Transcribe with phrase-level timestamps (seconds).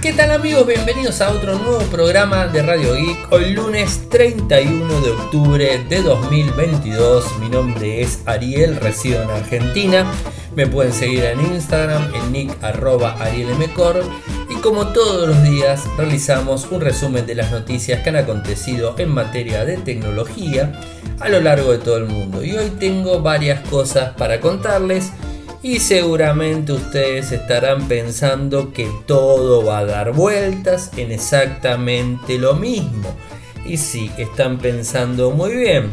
[0.00, 0.64] ¿Qué tal amigos?
[0.64, 3.32] Bienvenidos a otro nuevo programa de Radio Geek.
[3.32, 7.38] Hoy lunes 31 de octubre de 2022.
[7.40, 10.06] Mi nombre es Ariel, resido en Argentina.
[10.54, 12.56] Me pueden seguir en Instagram en nick
[14.48, 19.08] y como todos los días realizamos un resumen de las noticias que han acontecido en
[19.08, 20.80] materia de tecnología
[21.18, 22.44] a lo largo de todo el mundo.
[22.44, 25.10] Y hoy tengo varias cosas para contarles
[25.62, 33.16] y seguramente ustedes estarán pensando que todo va a dar vueltas en exactamente lo mismo.
[33.66, 35.90] Y sí, están pensando muy bien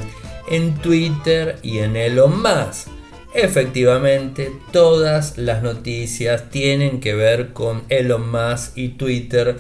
[0.50, 2.90] en Twitter y en Elon Musk.
[3.34, 9.58] Efectivamente, todas las noticias tienen que ver con Elon Musk y Twitter,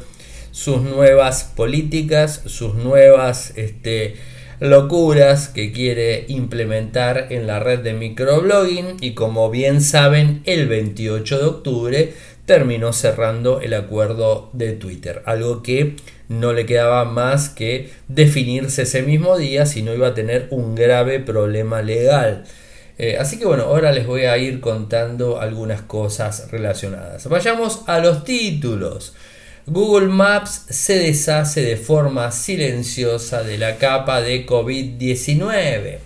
[0.52, 4.16] sus nuevas políticas, sus nuevas este,
[4.59, 11.38] locuras que quiere implementar en la red de microblogging y como bien saben el 28
[11.38, 12.13] de octubre
[12.46, 15.96] terminó cerrando el acuerdo de Twitter, algo que
[16.29, 20.76] no le quedaba más que definirse ese mismo día si no iba a tener un
[20.76, 22.46] grave problema legal.
[22.98, 27.27] Eh, así que bueno, ahora les voy a ir contando algunas cosas relacionadas.
[27.27, 29.13] Vayamos a los títulos.
[29.68, 35.98] Google Maps se deshace de forma silenciosa de la capa de COVID-19.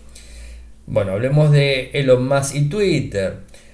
[0.87, 3.33] Bueno, hablemos de Elon Musk y Twitter.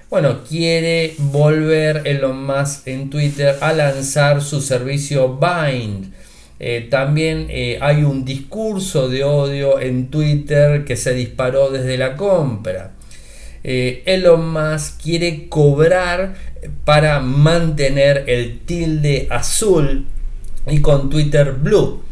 [0.09, 6.11] Bueno, quiere volver Elon Musk en Twitter a lanzar su servicio Bind.
[6.59, 12.15] Eh, también eh, hay un discurso de odio en Twitter que se disparó desde la
[12.15, 12.94] compra.
[13.67, 16.35] Eh, Elon Musk quiere cobrar
[16.83, 20.05] para mantener el tilde azul
[20.67, 22.03] y con Twitter blue.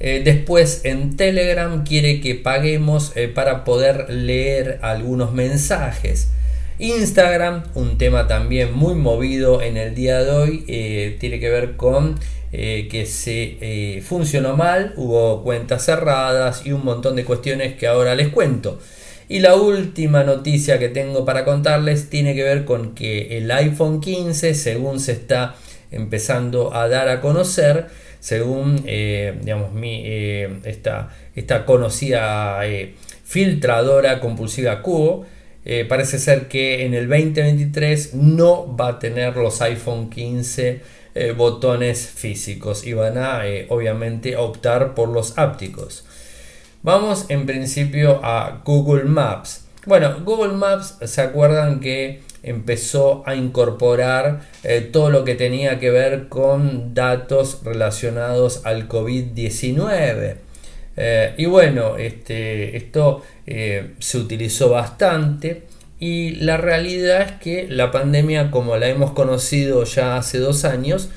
[0.00, 6.28] Eh, después en Telegram quiere que paguemos eh, para poder leer algunos mensajes.
[6.78, 12.20] Instagram, un tema también muy movido en el día de hoy, tiene que ver con
[12.52, 18.28] que se funcionó mal, hubo cuentas cerradas y un montón de cuestiones que ahora les
[18.28, 18.78] cuento.
[19.28, 24.00] Y la última noticia que tengo para contarles tiene que ver con que el iPhone
[24.00, 25.54] 15, según se está
[25.90, 27.88] empezando a dar a conocer,
[28.20, 32.94] según eh, digamos, eh, esta, esta, conocida eh,
[33.24, 35.26] filtradora compulsiva Cubo,
[35.86, 40.80] parece ser que en el 2023 no va a tener los iPhone 15
[41.36, 46.07] botones físicos y van a obviamente optar por los ápticos.
[46.82, 49.64] Vamos en principio a Google Maps.
[49.84, 55.90] Bueno, Google Maps, ¿se acuerdan que empezó a incorporar eh, todo lo que tenía que
[55.90, 60.36] ver con datos relacionados al COVID-19?
[60.96, 65.64] Eh, y bueno, este, esto eh, se utilizó bastante
[65.98, 71.10] y la realidad es que la pandemia como la hemos conocido ya hace dos años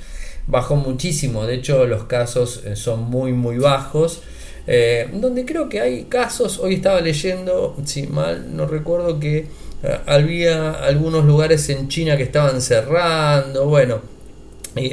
[0.48, 4.24] bajó muchísimo, de hecho los casos son muy muy bajos
[4.68, 9.38] eh, donde creo que hay casos, hoy estaba leyendo, si mal no recuerdo que
[9.84, 14.02] eh, había algunos lugares en China que estaban cerrando, bueno,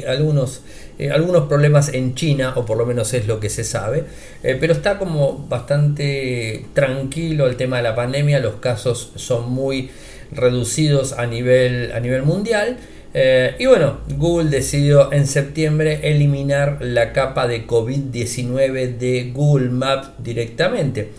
[0.07, 0.61] algunos,
[0.97, 4.05] eh, algunos problemas en China, o por lo menos es lo que se sabe,
[4.41, 9.91] pero está como bastante tranquilo el tema de la pandemia, los casos son muy
[10.31, 12.77] reducidos a nivel, a nivel mundial.
[13.13, 20.11] Eh, y bueno, Google decidió en septiembre eliminar la capa de COVID-19 de Google Maps
[20.19, 21.11] directamente,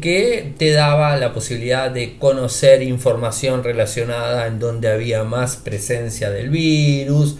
[0.00, 6.50] que te daba la posibilidad de conocer información relacionada en donde había más presencia del
[6.50, 7.36] virus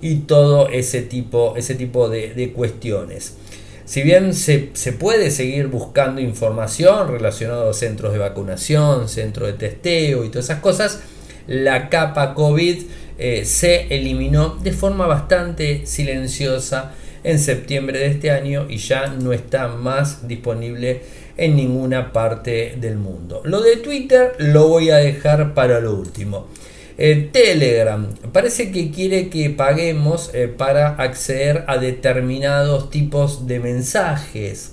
[0.00, 3.36] y todo ese tipo, ese tipo de, cuestiones.
[3.84, 9.54] Si bien se, se, puede seguir buscando información relacionada a centros de vacunación, centros de
[9.54, 11.00] testeo y todas esas cosas,
[11.48, 12.82] la capa COVID
[13.22, 19.34] eh, se eliminó de forma bastante silenciosa en septiembre de este año y ya no
[19.34, 21.02] está más disponible
[21.36, 23.42] en ninguna parte del mundo.
[23.44, 26.48] Lo de Twitter lo voy a dejar para lo último.
[26.96, 34.72] Eh, Telegram parece que quiere que paguemos eh, para acceder a determinados tipos de mensajes.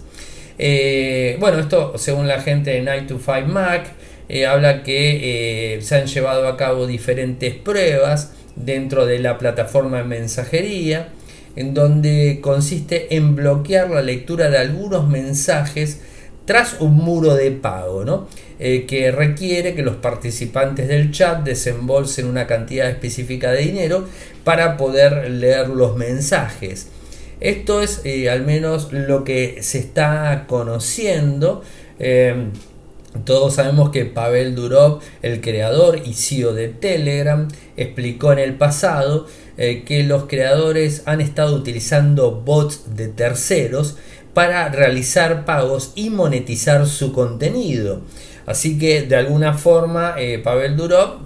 [1.37, 3.91] bueno, esto según la gente de 9 to 5 Mac
[4.47, 11.09] habla que se han llevado a cabo diferentes pruebas dentro de la plataforma de mensajería,
[11.55, 16.01] en donde consiste en bloquear la lectura de algunos mensajes
[16.45, 18.27] tras un muro de pago, ¿no?
[18.59, 24.07] Eh, que requiere que los participantes del chat desembolsen una cantidad específica de dinero
[24.43, 26.87] para poder leer los mensajes.
[27.39, 31.61] Esto es eh, al menos lo que se está conociendo.
[31.99, 32.49] Eh,
[33.25, 39.27] Todos sabemos que Pavel Durov, el creador y CEO de Telegram, explicó en el pasado
[39.57, 43.97] eh, que los creadores han estado utilizando bots de terceros
[44.33, 48.01] para realizar pagos y monetizar su contenido.
[48.45, 51.19] Así que de alguna forma eh, Pavel Durov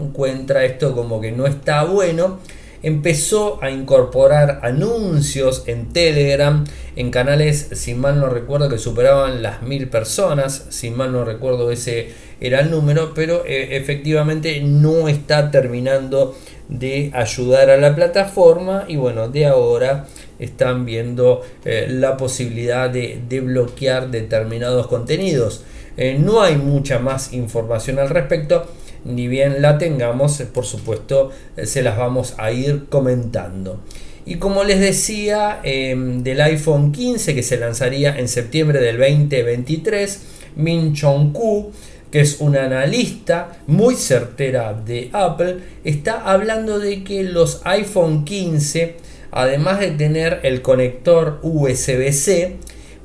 [0.00, 2.40] encuentra esto como que no está bueno
[2.82, 6.64] empezó a incorporar anuncios en Telegram,
[6.96, 11.70] en canales, si mal no recuerdo, que superaban las mil personas, si mal no recuerdo
[11.70, 16.36] ese era el número, pero eh, efectivamente no está terminando
[16.68, 20.06] de ayudar a la plataforma y bueno, de ahora
[20.38, 25.64] están viendo eh, la posibilidad de, bloquear determinados contenidos.
[25.96, 28.66] Eh, no hay mucha más información al respecto
[29.04, 33.80] ni bien la tengamos, eh, por supuesto, eh, se las vamos a ir comentando.
[34.24, 40.20] Y como les decía, em, del iPhone 15 que se lanzaría en septiembre del 2023,
[40.56, 41.72] Min Chong Ku,
[42.12, 48.96] que es un analista muy certera de Apple, está hablando de que los iPhone 15,
[49.32, 52.58] además de tener el conector USB-C,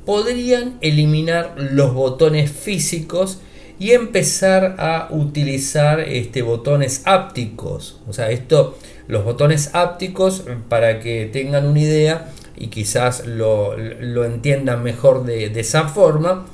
[0.04, 3.40] podrían eliminar los botones físicos
[3.78, 8.00] y empezar a utilizar este, botones ápticos.
[8.08, 8.76] O sea, esto,
[9.06, 13.76] los botones ápticos, para que tengan una idea y quizás lo,
[14.24, 16.46] entiendan mejor de, esa forma,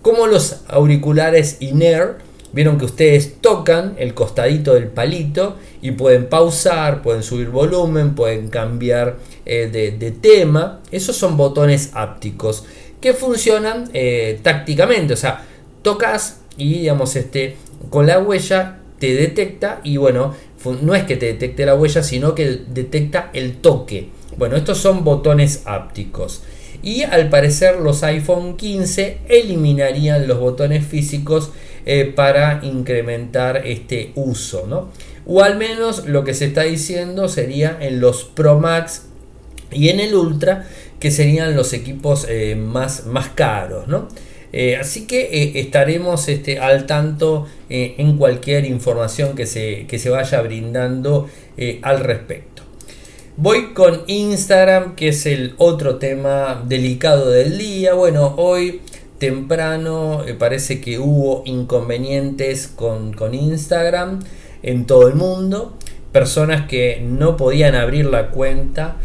[0.00, 2.16] como los auriculares INER,
[2.52, 8.48] vieron que ustedes tocan el costadito del palito y pueden pausar, pueden subir volumen, pueden
[8.48, 10.80] cambiar eh, de, tema.
[10.90, 12.64] Esos son botones ápticos
[13.00, 15.12] que funcionan eh, tácticamente.
[15.12, 15.44] O sea,
[15.82, 17.56] tocas y digamos este
[17.88, 20.34] con la huella te detecta y bueno
[20.82, 25.04] no es que te detecte la huella sino que detecta el toque bueno estos son
[25.04, 26.42] botones ápticos
[26.82, 31.50] y al parecer los iPhone 15 eliminarían los botones físicos
[31.86, 34.90] eh, para incrementar este uso ¿no?
[35.26, 39.06] o al menos lo que se está diciendo sería en los Pro Max
[39.72, 40.66] y en el Ultra
[40.98, 44.08] que serían los equipos eh, más, más caros ¿no?
[44.52, 49.98] Eh, así que eh, estaremos este, al tanto eh, en cualquier información que se, que
[49.98, 51.28] se vaya brindando
[51.82, 52.62] al respecto.
[53.36, 57.92] Voy con Instagram, que es el otro tema delicado del día.
[57.92, 58.80] Bueno, hoy
[59.18, 64.20] temprano parece que hubo inconvenientes con, con Instagram
[64.62, 65.76] en todo el mundo.
[66.12, 68.96] Personas que no podían abrir la cuenta,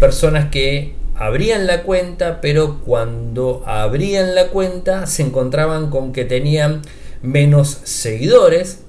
[0.00, 6.82] personas que abrían la cuenta, pero cuando abrían la cuenta se encontraban con que tenían
[7.22, 8.80] menos seguidores,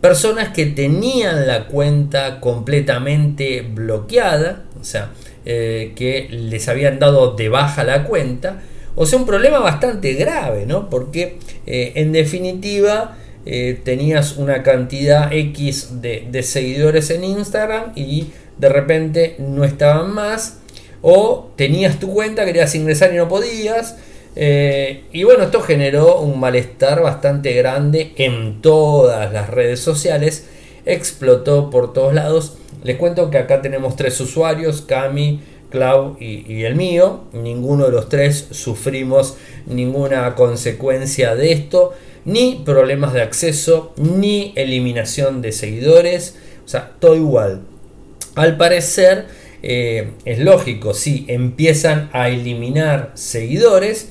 [0.00, 5.10] personas que tenían la cuenta completamente bloqueada, o sea,
[5.44, 8.62] eh, que les habían dado de baja la cuenta,
[8.94, 10.88] o sea, un problema bastante grave, ¿no?
[10.88, 18.32] Porque eh, en definitiva eh, tenías una cantidad X de, de seguidores en Instagram y
[18.58, 20.60] de repente no estaban más
[21.02, 23.96] o tenías tu cuenta, querías ingresar y no podías.
[24.38, 30.46] Eh, y bueno, esto generó un malestar bastante grande en todas las redes sociales.
[30.84, 32.58] Explotó por todos lados.
[32.84, 35.40] Les cuento que acá tenemos tres usuarios, Cami,
[35.70, 37.24] Clau y, el mío.
[37.32, 41.94] Ninguno de los tres sufrimos ninguna consecuencia de esto.
[42.24, 46.36] Ni problemas de acceso, ni eliminación de seguidores.
[46.64, 47.62] O sea, todo igual.
[48.34, 49.26] Al parecer
[49.68, 54.10] eh, es lógico, si empiezan a eliminar seguidores,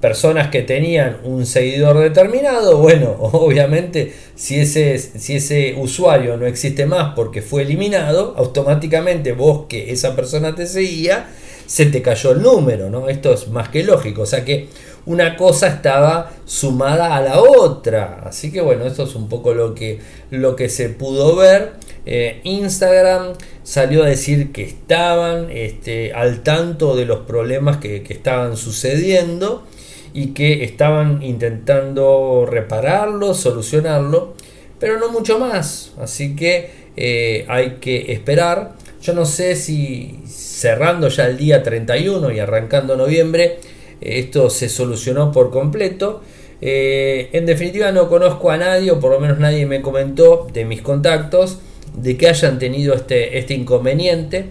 [0.00, 6.86] personas que tenían un seguidor determinado, bueno, obviamente si ese, si ese usuario no existe
[6.86, 11.28] más porque fue eliminado, automáticamente vos que esa persona te seguía,
[11.66, 13.08] se te cayó el número, ¿no?
[13.08, 14.68] Esto es más que lógico, o sea que
[15.06, 19.72] una cosa estaba sumada a la otra, así que bueno, esto es un poco lo
[19.74, 21.74] que, lo que se pudo ver.
[22.08, 23.32] Eh, Instagram
[23.66, 29.66] salió a decir que estaban este, al tanto de los problemas que, estaban sucediendo
[30.14, 34.34] y que estaban intentando repararlo, solucionarlo,
[34.78, 35.92] pero no mucho más.
[36.00, 38.76] Así que eh, hay que esperar.
[39.02, 43.58] Yo no sé si cerrando ya el día 31 y arrancando noviembre,
[44.00, 46.22] esto se solucionó por completo.
[46.60, 50.64] Eh, en definitiva no conozco a nadie, o por lo menos nadie me comentó de
[50.64, 51.58] mis contactos,
[51.96, 54.46] de que hayan tenido este, este inconveniente.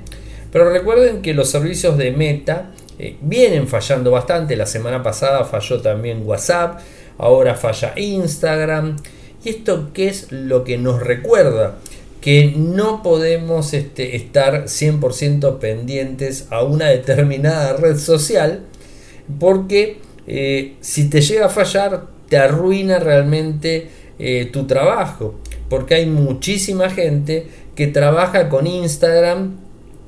[0.51, 4.55] Pero recuerden que los servicios de Meta eh, vienen fallando bastante.
[4.55, 6.79] La semana pasada falló también WhatsApp,
[7.17, 8.97] ahora falla Instagram.
[9.43, 11.77] ¿Y esto qué es lo que nos recuerda?
[12.21, 18.61] Que no podemos este, estar 100% pendientes a una determinada red social
[19.39, 25.35] porque eh, si te llega a fallar te arruina realmente eh, tu trabajo.
[25.69, 29.57] Porque hay muchísima gente que trabaja con Instagram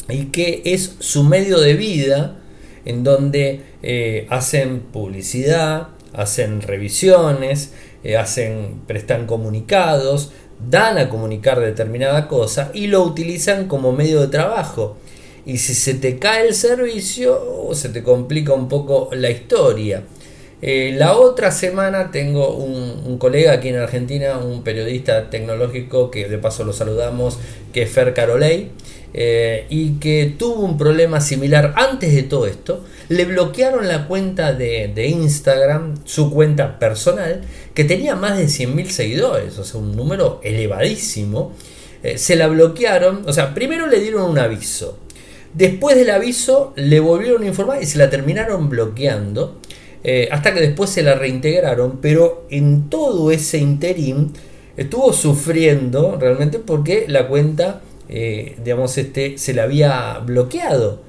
[0.10, 2.38] y que es su medio de vida
[2.86, 7.74] en donde eh, hacen publicidad, hacen revisiones,
[8.04, 10.32] eh, hacen, prestan comunicados,
[10.70, 14.98] dan a comunicar determinada cosa y lo utilizan como medio de trabajo.
[15.46, 20.04] Y si se te cae el servicio, se te complica un poco la historia.
[20.62, 26.38] Eh, la otra semana tengo un, colega aquí en Argentina, un periodista tecnológico que de
[26.38, 27.38] paso lo saludamos,
[27.74, 28.72] que es Fer Carolei,
[29.14, 32.84] eh, y que tuvo un problema similar antes de todo esto.
[33.10, 37.42] Le bloquearon la cuenta de, Instagram, su cuenta personal,
[37.74, 41.54] que tenía más de 100.000 seguidores, o sea, un número elevadísimo.
[42.04, 44.98] Eh, se la bloquearon, o sea, primero le dieron un aviso.
[45.54, 49.60] Después del aviso le volvieron a informar y se la terminaron bloqueando.
[50.04, 54.32] Eh, hasta que después se la reintegraron, pero en todo ese interim
[54.78, 61.08] estuvo sufriendo realmente porque la cuenta, eh, digamos, este, se la había bloqueado.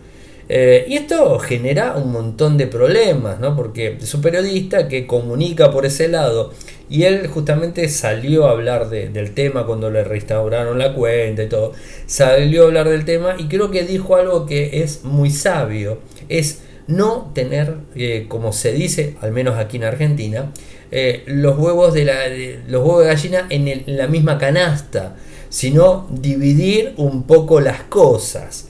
[0.48, 3.54] Eh, y esto genera un montón de problemas, ¿no?
[3.54, 6.52] Porque es un periodista que comunica por ese lado
[6.88, 11.72] y él justamente salió a hablar del tema cuando le restauraron la cuenta y todo.
[12.06, 15.98] Salió a hablar del tema y creo que dijo algo que es muy sabio.
[16.30, 20.50] Es no tener, eh, como se dice, al menos aquí en Argentina,
[20.90, 22.26] eh, los, huevos de la,
[22.66, 25.16] los huevos de gallina en, la misma canasta,
[25.50, 28.68] sino dividir un poco las cosas.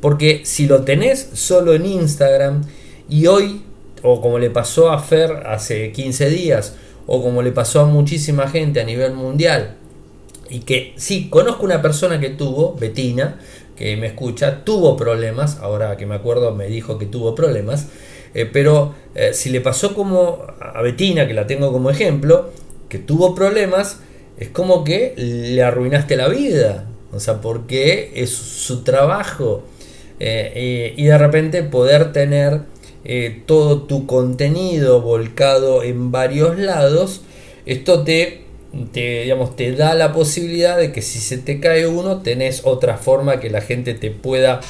[0.00, 2.62] Porque si lo tenés solo en Instagram
[3.08, 3.62] y hoy,
[4.02, 6.74] o como le pasó a Fer hace 15 días,
[7.06, 9.76] o como le pasó a muchísima gente a nivel mundial,
[10.48, 13.38] y que sí, conozco una persona que tuvo, Betina,
[13.80, 17.86] que me escucha tuvo problemas, ahora que me acuerdo me dijo que tuvo problemas,
[18.34, 22.50] eh, pero eh, si le pasó como a Betina, que la tengo como ejemplo,
[22.90, 24.00] que tuvo problemas,
[24.38, 29.62] es como que le arruinaste la vida, o sea, porque es su trabajo
[30.18, 32.60] eh, y de repente poder tener
[33.46, 37.22] todo tu contenido volcado en varios lados,
[37.64, 38.44] esto te
[38.92, 42.96] te, digamos, te da la posibilidad de que si se te cae uno, tenés otra
[42.96, 44.60] forma que la gente te pueda,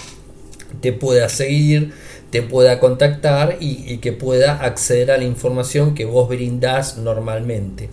[0.81, 1.93] te pueda seguir,
[2.31, 7.91] te pueda contactar y, que pueda acceder a la información que vos brindás normalmente.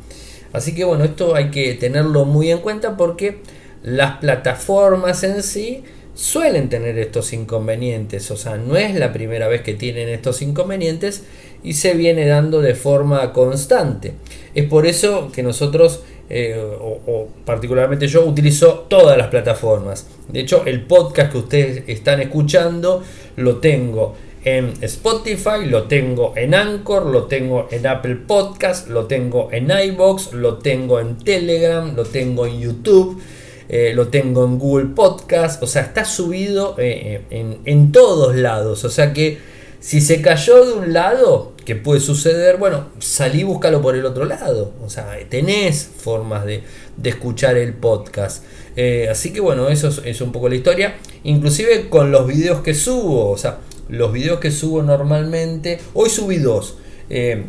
[0.53, 3.39] Así que bueno, esto hay que tenerlo muy en cuenta porque
[3.83, 5.83] las plataformas en sí
[6.13, 11.23] suelen tener estos inconvenientes, o sea, no es la primera vez que tienen estos inconvenientes
[11.67, 14.13] y se viene dando de forma constante.
[14.55, 20.07] Es por eso que nosotros, eh, o, particularmente yo, utilizo todas las plataformas.
[20.29, 23.03] De hecho, el podcast que ustedes están escuchando
[23.35, 29.49] lo tengo en Spotify, lo tengo en Anchor, lo tengo en Apple Podcast, lo tengo
[29.51, 33.21] en iBox, lo tengo en Telegram, lo tengo en YouTube.
[33.69, 38.85] Eh, lo tengo en Google Podcast, o sea, está subido eh, en, en, todos lados,
[38.85, 39.39] o sea que
[39.79, 44.25] si se cayó de un lado, que puede suceder, bueno, salí búscalo por el otro
[44.25, 44.73] lado.
[44.83, 46.63] O sea, tenés formas de,
[47.03, 48.43] escuchar el podcast.
[48.75, 50.95] Eh, así que bueno, eso es, un poco la historia.
[51.23, 53.29] Inclusive con los videos que subo.
[53.29, 55.79] O sea, los videos que subo normalmente.
[55.93, 56.77] Hoy subí dos.
[57.09, 57.43] Eh,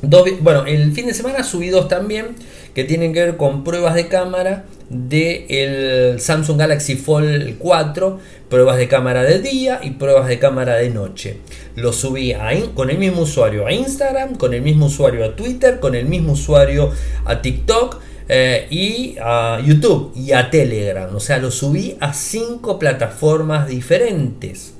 [0.00, 2.36] dos bueno, el fin de semana subí dos también.
[2.74, 8.18] Que tienen que ver con pruebas de cámara del Samsung Galaxy Fold 4,
[8.48, 11.38] pruebas de cámara de día y pruebas de cámara de noche.
[11.76, 12.34] Lo subí
[12.74, 16.32] con el mismo usuario a Instagram, con el mismo usuario a Twitter, con el mismo
[16.32, 16.90] usuario
[17.24, 21.14] a TikTok eh, y a YouTube y a Telegram.
[21.14, 24.74] O sea, lo subí a cinco plataformas diferentes.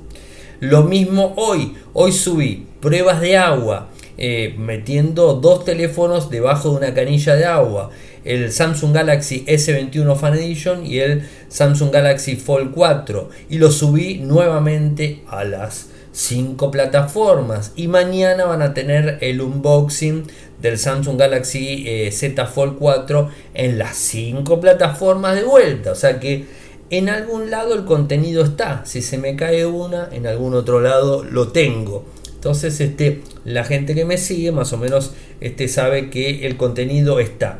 [0.59, 1.73] Lo mismo hoy.
[1.93, 3.87] Hoy subí pruebas de agua.
[4.17, 7.89] Eh, metiendo dos teléfonos debajo de una canilla de agua
[8.23, 14.19] el Samsung Galaxy S21 Fan Edition y el Samsung Galaxy Fold 4 y lo subí
[14.19, 17.71] nuevamente a las 5 plataformas.
[17.75, 20.25] Y mañana van a tener el unboxing
[20.61, 25.91] del Samsung Galaxy eh, Z Fold 4 en las 5 plataformas de vuelta.
[25.91, 26.45] O sea que
[26.89, 28.85] en algún lado el contenido está.
[28.85, 32.05] Si se me cae una en algún otro lado lo tengo.
[32.35, 37.19] Entonces este la gente que me sigue más o menos este sabe que el contenido
[37.19, 37.59] está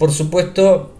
[0.00, 0.90] por supuesto,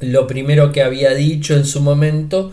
[0.00, 2.52] Lo primero que había dicho en su momento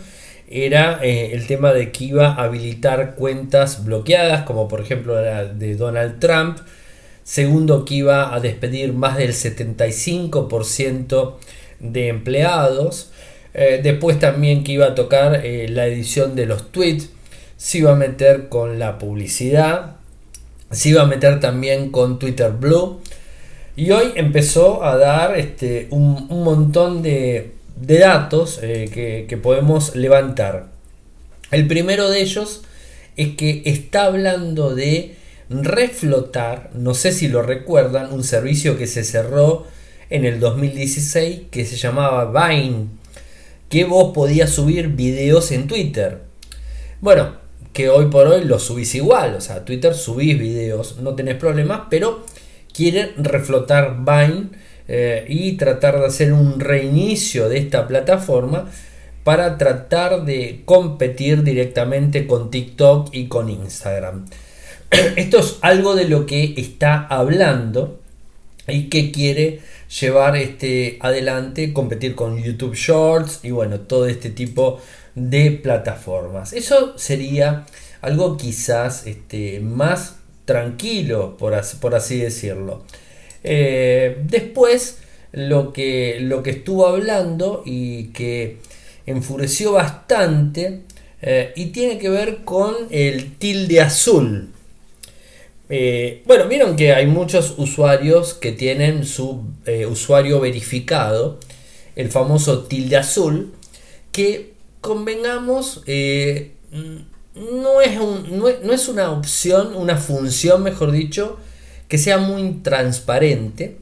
[0.50, 5.44] era eh, el tema de que iba a habilitar cuentas bloqueadas, como por ejemplo la
[5.44, 6.58] de Donald Trump.
[7.22, 11.36] Segundo, que iba a despedir más del 75%
[11.78, 13.12] de empleados.
[13.54, 17.10] Eh, después también que iba a tocar eh, la edición de los tweets.
[17.56, 19.98] Se iba a meter con la publicidad.
[20.72, 23.00] Se iba a meter también con Twitter Blue.
[23.76, 30.68] Y hoy empezó a dar este, un montón de, de datos eh, que, podemos levantar.
[31.50, 32.62] El primero de ellos
[33.16, 35.16] es que está hablando de
[35.48, 39.66] reflotar, no sé si lo recuerdan, un servicio que se cerró
[40.08, 42.86] en el 2016 que se llamaba Vine,
[43.68, 46.22] que vos podías subir videos en Twitter.
[47.00, 47.36] Bueno,
[47.72, 51.82] que hoy por hoy lo subís igual, o sea, Twitter subís videos, no tenés problemas,
[51.88, 52.24] pero
[52.72, 54.50] quieren reflotar Vine
[54.92, 58.68] eh, y tratar de hacer un reinicio de esta plataforma
[59.22, 64.26] para tratar de competir directamente con TikTok y con Instagram.
[65.16, 68.00] Esto es algo de lo que está hablando
[68.66, 69.60] y que quiere
[70.00, 74.80] llevar este adelante, competir con YouTube Shorts y bueno, todo este tipo
[75.14, 76.52] de plataformas.
[76.52, 77.64] Eso sería
[78.00, 82.82] algo quizás este, más tranquilo, por así decirlo.
[83.42, 84.98] Eh, después,
[85.32, 88.58] lo que, lo que estuvo hablando y que
[89.06, 90.82] enfureció bastante
[91.22, 94.50] eh, y tiene que ver con el tilde azul.
[95.68, 99.44] Eh, bueno, vieron que hay muchos usuarios que tienen su
[99.88, 101.38] usuario verificado,
[101.94, 103.52] el famoso tilde azul,
[104.10, 105.82] que convengamos,
[107.34, 111.38] no, es no es una opción, una función, mejor dicho,
[111.90, 113.76] que sea muy transparente.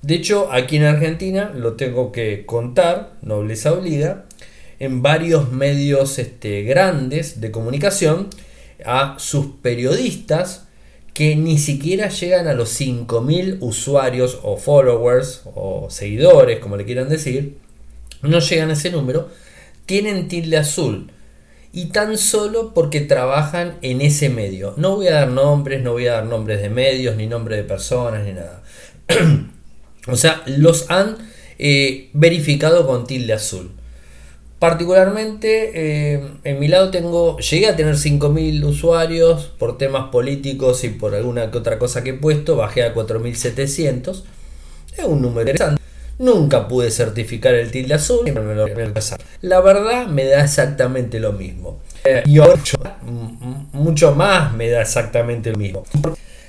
[0.00, 4.26] De hecho, aquí en Argentina, lo tengo que contar, nobleza obliga,
[4.78, 8.28] en varios medios este, grandes de comunicación,
[8.86, 10.68] a sus periodistas
[11.14, 17.08] que ni siquiera llegan a los 5.000 usuarios o followers o seguidores, como le quieran
[17.08, 17.56] decir,
[18.22, 19.28] no llegan a ese número,
[19.84, 21.10] tienen tilde azul
[21.72, 24.74] y tan solo porque trabajan en ese medio.
[24.76, 27.64] No voy a dar nombres, no voy a dar nombres de medios, ni nombres de
[27.64, 28.62] personas, ni nada.
[30.06, 31.16] o sea, los han
[31.58, 33.70] eh, verificado con tilde azul.
[34.58, 35.70] Particularmente,
[36.14, 41.14] eh, en mi lado tengo, llegué a tener 5.000 usuarios por temas políticos y por
[41.14, 44.24] alguna que otra cosa que he puesto, bajé a 4.700.
[44.96, 45.87] Es un número interesante.
[46.18, 48.66] Nunca pude certificar el tilde azul, me lo
[49.42, 51.80] La verdad me da exactamente lo mismo.
[52.04, 52.38] Eh, y
[53.72, 55.84] mucho más me da exactamente lo mismo.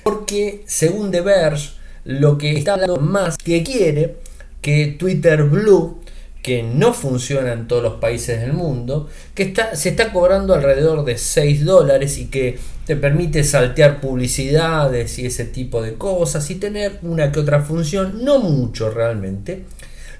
[0.02, 1.70] Porque según The Verge,
[2.04, 4.16] lo que está hablando más que quiere
[4.60, 5.99] que Twitter Blue
[6.42, 11.04] que no funciona en todos los países del mundo, que está, se está cobrando alrededor
[11.04, 16.54] de 6 dólares y que te permite saltear publicidades y ese tipo de cosas y
[16.54, 19.64] tener una que otra función, no mucho realmente,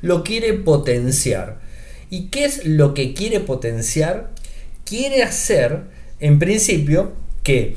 [0.02, 1.58] lo quiere potenciar.
[2.10, 4.30] ¿Y qué es lo que quiere potenciar?
[4.84, 5.84] Quiere hacer,
[6.18, 7.76] en principio, que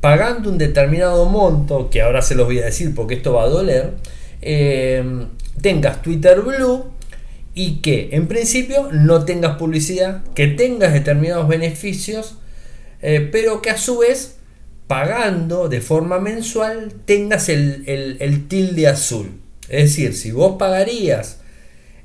[0.00, 3.48] pagando un determinado monto, que ahora se los voy a decir porque esto va a
[3.48, 3.92] doler,
[4.42, 5.26] eh,
[5.60, 6.86] tengas Twitter Blue,
[7.54, 12.36] y que en principio no tengas publicidad, que tengas determinados beneficios,
[13.02, 14.36] eh, pero que a su vez
[14.86, 19.40] pagando de forma mensual tengas el, tilde azul.
[19.68, 21.40] Es decir, si vos pagarías,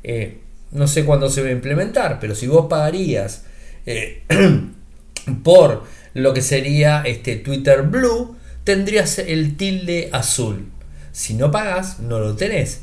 [0.04, 0.40] eh,
[0.72, 3.44] no sé cuándo se va a implementar, pero si vos pagarías
[3.86, 4.24] eh,
[5.44, 5.84] por
[6.14, 10.66] lo que sería este Twitter Blue, tendrías el tilde azul.
[11.12, 12.82] Si no pagas, no lo tenés.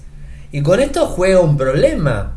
[0.51, 2.37] Y con esto juega un problema.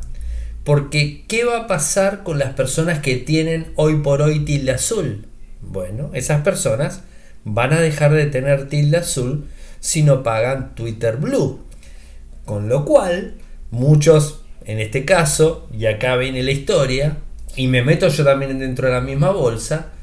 [0.67, 5.25] Porque, ¿qué va a pasar con las personas que tienen hoy por hoy tilde azul?
[5.62, 7.03] Bueno, esas personas
[7.45, 9.47] van a dejar de tener tilde azul
[9.80, 11.62] si no pagan Twitter Blue.
[12.43, 13.36] Con lo cual,
[13.71, 17.15] muchos, en este caso, y acá viene la historia,
[17.56, 19.93] y me meto yo también dentro de la misma bolsa,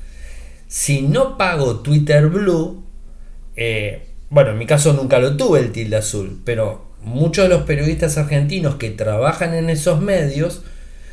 [0.67, 2.83] si no pago Twitter Blue,
[3.55, 7.63] eh, bueno, en mi caso nunca lo tuve el tilde azul, pero muchos de los
[7.63, 10.63] periodistas argentinos que trabajan en esos medios,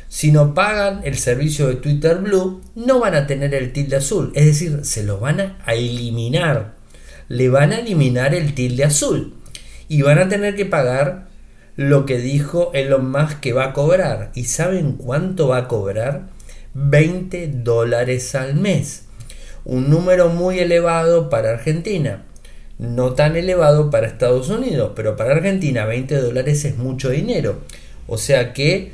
[0.08, 4.30] si no pagan el servicio de Twitter Blue, no van a tener el tilde azul.
[4.34, 6.74] Es decir, se lo van a eliminar.
[7.28, 9.34] Le van a eliminar el tilde azul.
[9.88, 11.28] Y van a tener que pagar
[11.76, 14.32] lo que dijo Elon Musk que va a cobrar.
[14.34, 16.28] ¿Y saben cuánto va a cobrar?
[16.74, 19.04] 20 dólares al mes.
[19.64, 22.24] Un número muy elevado para Argentina.
[22.82, 27.60] No tan elevado para Estados Unidos, pero para Argentina 20 dólares es mucho dinero.
[28.06, 28.92] O sea que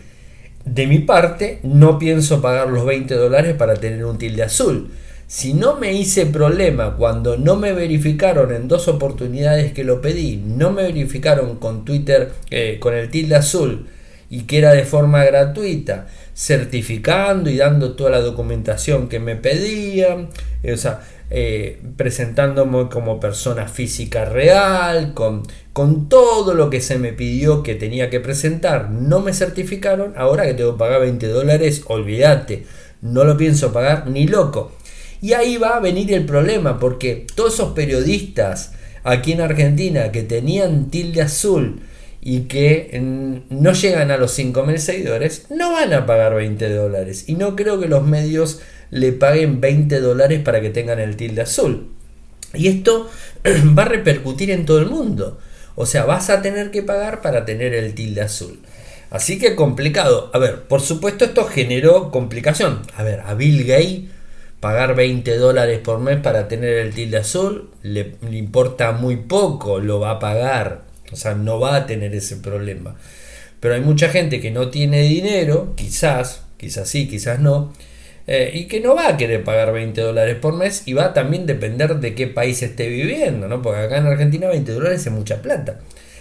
[0.74, 4.90] de mi parte, no pienso pagar los 20 dólares para tener un tilde azul.
[5.26, 10.36] Si no me hice problema cuando no me verificaron en dos oportunidades que lo pedí,
[10.36, 13.86] no me verificaron con Twitter eh, con el tilde azul
[14.30, 20.28] y que era de forma gratuita, certificando y dando toda la documentación que me pedían,
[20.70, 27.12] o sea, eh, presentándome como persona física real, con, con todo lo que se me
[27.12, 31.82] pidió que tenía que presentar, no me certificaron, ahora que tengo que pagar 20 dólares,
[31.86, 32.64] olvídate,
[33.02, 34.72] no lo pienso pagar ni loco.
[35.20, 38.72] Y ahí va a venir el problema, porque todos esos periodistas
[39.04, 41.80] aquí en Argentina que tenían tilde azul
[42.20, 42.98] y que
[43.50, 47.24] no llegan a los 5.000 seguidores, no van a pagar 20 dólares.
[47.28, 51.42] Y no creo que los medios le paguen 20 dólares para que tengan el tilde
[51.42, 51.90] azul.
[52.54, 53.10] Y esto
[53.78, 55.38] va a repercutir en todo el mundo.
[55.74, 58.60] O sea, vas a tener que pagar para tener el tilde azul.
[59.10, 60.30] Así que complicado.
[60.34, 62.82] A ver, por supuesto esto generó complicación.
[62.96, 64.10] A ver, a Bill Gates
[64.60, 69.78] pagar 20 dólares por mes para tener el tilde azul le, le, importa muy poco,
[69.78, 70.82] lo va a pagar.
[71.12, 72.96] O sea, no va a tener ese problema.
[73.60, 77.72] Pero hay mucha gente que no tiene dinero, quizás, quizás sí, quizás no,
[78.30, 81.14] eh, y que no va a querer pagar 20 dólares por mes y va a
[81.14, 83.62] también depender de qué país esté viviendo, ¿no?
[83.62, 85.80] Porque acá en Argentina 20 dólares es mucha plata.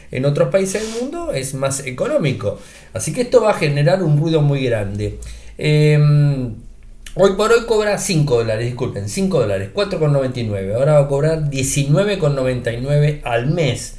[0.10, 2.60] En otros países del mundo es más económico.
[2.94, 5.20] Así que esto va a generar un ruido muy grande.
[5.58, 6.56] Em,
[7.16, 10.76] hoy por hoy cobra 5 dólares, disculpen, 5 dólares, 4,99.
[10.76, 13.98] Ahora va a cobrar 19,99 al mes.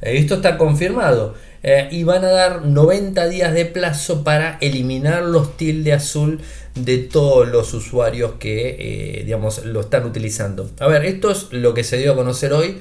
[0.00, 1.34] Eh, esto está confirmado.
[1.62, 6.40] Eh, y van a dar 90 días de plazo para eliminar los tilde azul
[6.76, 10.70] de todos los usuarios que eh, digamos, lo están utilizando.
[10.78, 12.78] A ver, esto es lo que se dio a conocer hoy.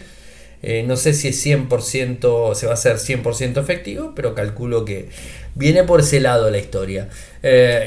[0.64, 5.10] Eh, no sé si es 100%, se va a hacer 100% efectivo, pero calculo que
[5.54, 7.10] viene por ese lado la historia.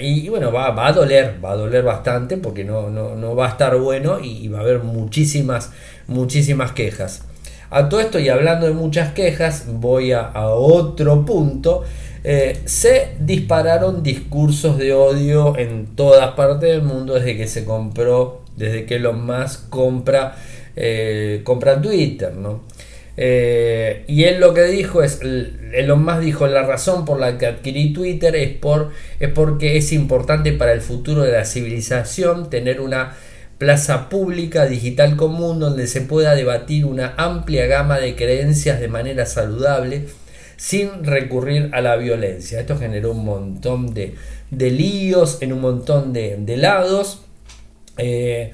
[0.01, 3.77] Y, bueno, va, a doler, va a doler bastante porque no, no, va a estar
[3.77, 5.71] bueno y, va a haber muchísimas,
[6.07, 7.25] muchísimas quejas.
[7.71, 11.85] A todo esto y hablando de muchas quejas, voy a, otro punto
[12.25, 18.43] eh, se dispararon discursos de odio en todas partes del mundo desde que se compró,
[18.57, 20.35] desde que Elon Musk compra,
[20.75, 22.63] eh, compra Twitter, ¿no?
[23.17, 27.47] Eh, y él lo que dijo es, Elon Musk dijo, la razón por la que
[27.47, 32.81] adquirí Twitter es, por, es porque es importante para el futuro de la civilización tener
[32.81, 33.15] una
[33.61, 39.27] plaza pública digital común donde se pueda debatir una amplia gama de creencias de manera
[39.27, 40.07] saludable
[40.57, 42.59] sin recurrir a la violencia.
[42.59, 44.15] Esto generó un montón de,
[44.51, 47.21] líos en un montón de, lados.
[47.99, 48.53] Eh,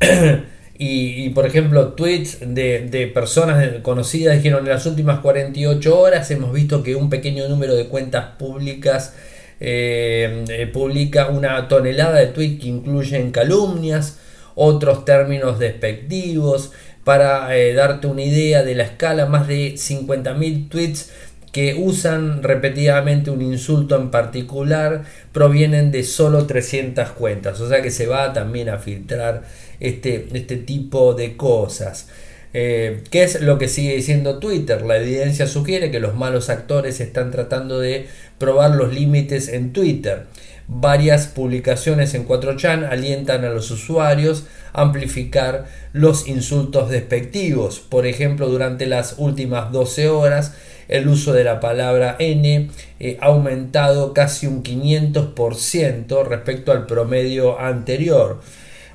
[0.78, 6.82] y, por ejemplo, tweets de, personas conocidas dijeron en las últimas 48 horas hemos visto
[6.82, 9.14] que un pequeño número de cuentas públicas
[9.60, 14.20] eh, eh, publica una tonelada de tweets que incluyen calumnias,
[14.56, 16.72] otros términos despectivos.
[17.04, 21.12] Para darte una idea de la escala, más de 50.000 tweets
[21.56, 27.60] que usan repetidamente un insulto en particular provienen de solo 300 cuentas.
[27.60, 29.44] O sea que se va también a filtrar
[29.80, 32.08] este, este tipo de cosas.
[32.52, 34.82] Eh, ¿Qué es lo que sigue diciendo Twitter?
[34.82, 40.26] La evidencia sugiere que los malos actores están tratando de probar los límites en Twitter.
[40.68, 47.78] Varias publicaciones en 4chan alientan a los usuarios a amplificar los insultos despectivos.
[47.78, 50.54] Por ejemplo, durante las últimas 12 horas,
[50.88, 57.60] el uso de la palabra N eh, ha aumentado casi un 500% respecto al promedio
[57.60, 58.40] anterior.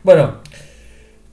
[0.03, 0.39] Bueno,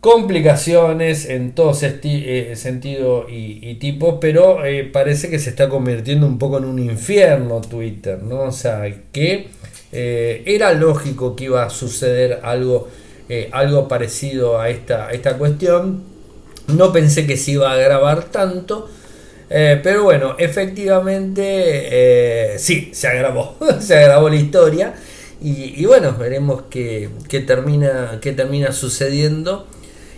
[0.00, 6.38] complicaciones en todo eh, sentido y, tipo, pero eh, parece que se está convirtiendo un
[6.38, 8.42] poco en un infierno Twitter, ¿no?
[8.42, 9.48] O sea, que
[9.92, 12.88] era lógico que iba a suceder algo,
[13.52, 16.02] algo parecido a esta, esta cuestión.
[16.68, 18.88] No pensé que se iba a agravar tanto,
[19.50, 24.94] eh, pero bueno, efectivamente, eh, sí, se agravó, se agravó la historia.
[25.40, 27.08] Y, bueno, veremos qué,
[27.46, 29.68] termina, qué termina sucediendo.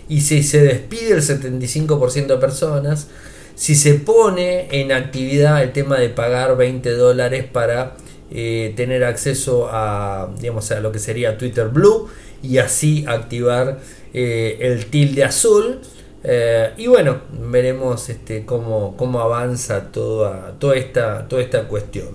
[0.09, 3.07] Y si se despide el 75% de personas,
[3.53, 7.97] si se pone en actividad el tema de pagar 20 dólares para
[8.31, 12.07] eh, tener acceso a, digamos, a lo que sería Twitter Blue
[12.41, 13.79] y así activar
[14.13, 15.79] el tilde azul.
[16.23, 22.09] Eh, y bueno, veremos este, cómo, avanza toda, toda, esta, toda esta cuestión.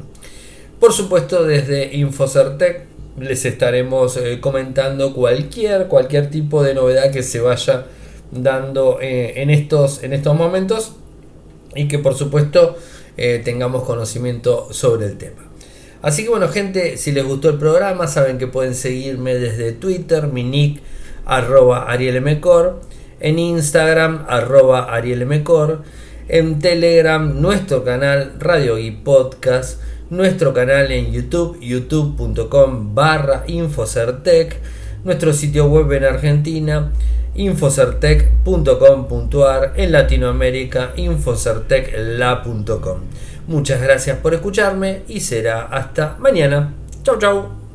[0.78, 2.86] Por supuesto, desde Infocertec
[3.18, 7.86] les estaremos eh, comentando cualquier, cualquier tipo de novedad que se vaya
[8.30, 10.92] dando eh, en, estos, en estos momentos
[11.74, 12.76] y que por supuesto
[13.44, 15.42] tengamos conocimiento sobre el tema.
[16.02, 20.28] Así que bueno gente, si les gustó el programa saben que pueden seguirme desde Twitter,
[20.28, 20.82] mi nick
[21.24, 22.80] arroba arielmcor
[23.20, 25.82] en Instagram arroba arielmecor,
[26.28, 29.80] en Telegram nuestro canal Radio y Podcast,
[30.10, 34.60] nuestro canal en YouTube, youtube.com barra Infocertec,
[35.04, 36.92] nuestro sitio web en Argentina,
[37.34, 42.98] infocertec.com.ar, en Latinoamérica, infocertecla.com.
[43.46, 46.72] Muchas gracias por escucharme y será hasta mañana.
[47.02, 47.65] Chau chau.